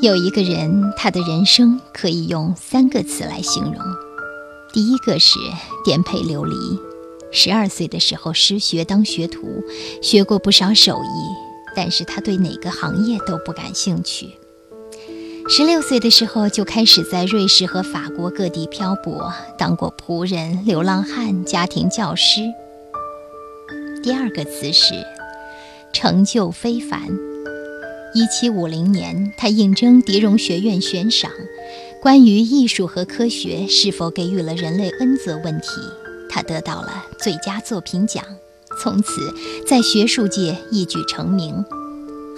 [0.00, 3.74] 有一个人，他的人生可以用三个词来形容。
[4.72, 5.40] 第一个是
[5.84, 6.54] 颠沛流离。
[7.32, 9.60] 十二岁的时候失学当学徒，
[10.00, 11.34] 学过不少手艺，
[11.74, 14.30] 但是他对哪个行业都不感兴趣。
[15.48, 22.42] 十六岁的时候就开始在瑞士和法国各地漂泊，当过仆人、流浪汉、家庭教师。
[24.04, 24.94] 第二个词是
[25.92, 27.27] 成就非凡。
[28.14, 31.30] 一七五零年，他应征狄荣学院悬赏，
[32.00, 35.68] 关于艺术和科学是否给予了人类恩泽问题，
[36.30, 38.24] 他得到了最佳作品奖，
[38.82, 39.34] 从此
[39.66, 41.64] 在学术界一举成名。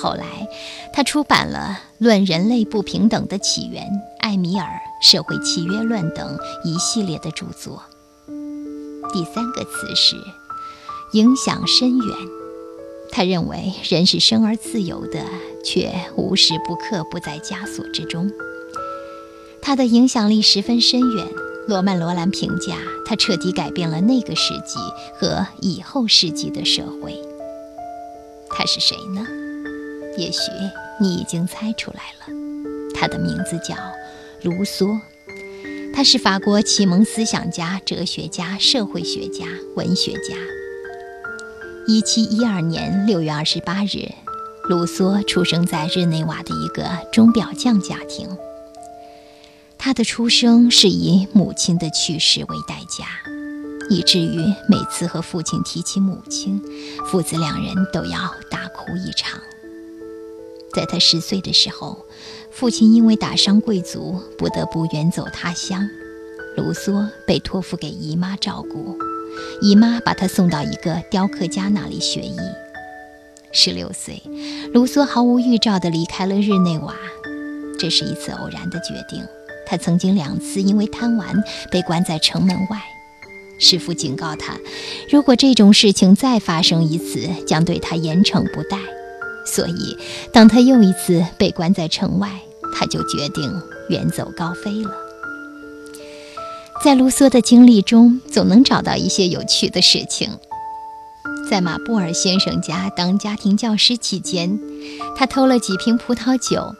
[0.00, 0.48] 后来，
[0.92, 3.84] 他出版了《论人类不平等的起源》
[4.20, 4.66] 《艾米尔》
[5.00, 7.82] 《社会契约论》等一系列的著作。
[9.12, 10.16] 第三个词是
[11.12, 12.35] 影响深远。
[13.16, 15.24] 他认为人是生而自由的，
[15.64, 18.30] 却无时不刻不在枷锁之中。
[19.62, 21.26] 他的影响力十分深远。
[21.66, 24.78] 罗曼·罗兰评价他彻底改变了那个世纪
[25.18, 27.18] 和以后世纪的社会。
[28.50, 29.26] 他是谁呢？
[30.18, 30.38] 也许
[31.00, 32.34] 你已经猜出来了，
[32.94, 33.74] 他的名字叫
[34.42, 34.94] 卢梭。
[35.94, 40.36] 他是法国启蒙思想家、哲学家、社会学家、文学家。
[41.88, 44.10] 一七一二年六月二十八日，
[44.68, 48.28] 卢梭出生在日内瓦的一个钟表匠家庭。
[49.78, 53.06] 他的出生是以母亲的去世为代价，
[53.88, 54.36] 以至于
[54.68, 56.60] 每次和父亲提起母亲，
[57.04, 58.18] 父子两人都要
[58.50, 59.40] 大哭一场。
[60.74, 62.04] 在他十岁的时候，
[62.50, 65.88] 父亲因为打伤贵族，不得不远走他乡，
[66.56, 68.98] 卢梭被托付给姨妈照顾。
[69.60, 72.36] 姨妈把他送到一个雕刻家那里学艺。
[73.52, 74.22] 十六岁，
[74.74, 76.94] 卢梭毫无预兆地离开了日内瓦，
[77.78, 79.24] 这是一次偶然的决定。
[79.66, 82.80] 他曾经两次因为贪玩被关在城门外，
[83.58, 84.56] 师傅警告他，
[85.10, 88.78] 如果这种事情再发生一次，将对他严惩不贷。
[89.46, 89.96] 所以，
[90.32, 92.30] 当他又一次被关在城外，
[92.74, 95.05] 他就决定远走高飞了。
[96.86, 100.30] 在卢梭的经历中，总能找到一些有趣的事情。
[101.50, 104.56] 在马布尔先生家当家庭教师期间，
[105.16, 106.76] 他偷了几瓶葡萄酒，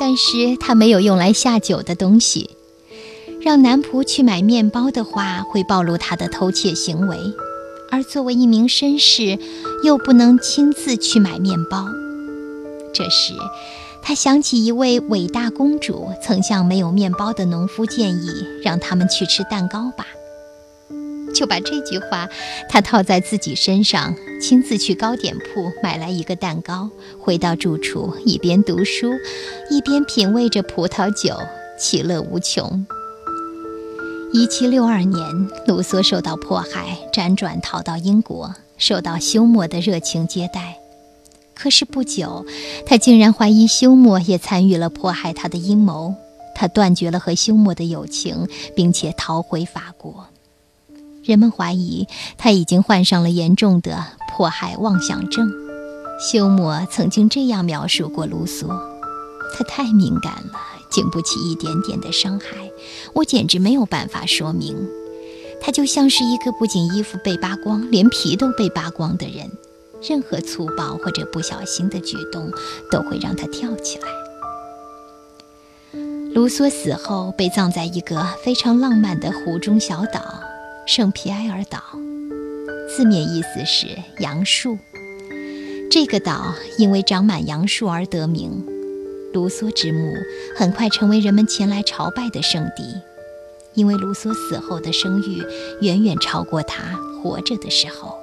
[0.00, 2.48] 但是他没有用来下酒的东西。
[3.42, 7.18] 让男仆去买面包的话，会暴露他的偷窃行为，
[7.90, 9.38] 而作为一名绅士，
[9.84, 11.84] 又不能亲自去买面包。
[12.94, 13.34] 这时。
[14.02, 20.06] 他想起一位伟大公主曾向没有面包的农夫建议，让他们去吃蛋糕吧。
[21.34, 22.28] 就把这句话
[22.68, 29.12] 他套在自己身上，亲自去糕点铺买来一个蛋糕，回到住处，一边读书，
[29.70, 31.34] 一边品味着葡萄酒，
[31.78, 32.84] 其乐无穷。
[34.34, 40.81] 一七六二年，卢梭受到迫害，辗转逃到英国，受到休谟的热情接待。
[41.62, 42.44] 可是不久，
[42.86, 46.16] 他竟然怀疑休谟也参与了迫害他的阴谋。
[46.56, 50.26] 他断绝了和休谟的友情，并且逃回法国。
[51.22, 55.48] 人们怀疑他已经患上了严重的迫害妄想症。
[56.18, 58.66] 休谟曾经这样描述过卢梭
[59.54, 60.58] ：“他太敏感了，
[60.90, 62.46] 经不起一点点的伤害。
[63.12, 64.76] 我简直没有办法说明。
[65.60, 69.48] 他就像是一个不仅衣服被扒光，连皮都被扒光的人。”
[70.08, 72.50] 任何粗暴或者不小心的举动
[72.90, 74.08] 都会让他跳起来。
[76.34, 80.42] 卢梭死后被葬在一个非常浪漫的湖中小岛——
[80.88, 81.80] 圣皮埃尔岛，
[82.88, 84.78] 字面意思是杨树。
[85.90, 88.66] 这个岛因为长满杨树而得名。
[89.34, 90.14] 卢梭之墓
[90.56, 92.82] 很快成为人们前来朝拜的圣地，
[93.74, 95.42] 因为卢梭死后的声誉
[95.80, 98.21] 远远超过他活着的时候。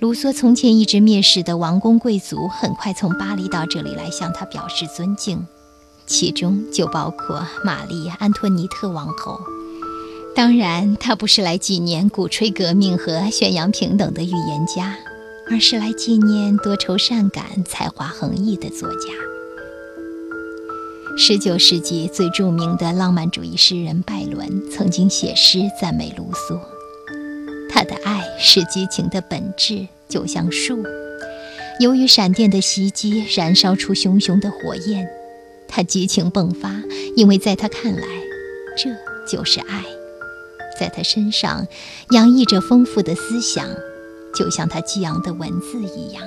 [0.00, 5.46] 卢梭从前一直蔑视的王公贵族，很快从巴黎到这里来向他表示尊敬，
[6.06, 9.38] 其中就包括玛丽·安托尼特王后。
[10.34, 14.96] 当然，他不是来纪念鼓吹革命和宣扬平等的预言家，
[15.50, 19.12] 而是来纪念多愁善感、才华横溢的作家。
[21.18, 26.58] 19世纪最著名的浪漫主义诗人拜伦曾经写诗赞美卢梭。
[27.72, 30.84] 他的爱是激情的本质，就像树，
[31.78, 35.08] 由于闪电的袭击，燃烧出熊熊的火焰。
[35.68, 36.82] 他激情迸发，
[37.14, 38.02] 因为在他看来，
[38.76, 38.90] 这
[39.30, 39.84] 就是爱。
[40.78, 41.66] 在他身上，
[42.10, 43.68] 洋溢着丰富的思想，
[44.34, 46.24] 就像他激昂的文字一样。